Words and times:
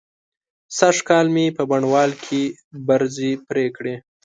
سږکال 0.77 1.25
مې 1.35 1.45
په 1.57 1.63
بڼوال 1.69 2.11
کې 2.23 2.41
برځې 2.87 3.31
پرې 3.47 3.65
کړې. 3.77 3.95